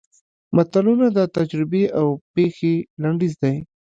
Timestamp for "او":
1.99-2.07